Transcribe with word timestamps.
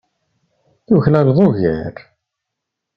Tuklaleḍ 0.85 1.37
ugar. 1.47 1.95